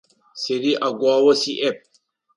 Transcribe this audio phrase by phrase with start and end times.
[0.41, 1.77] Сэри ӏэгуао сиӏэп.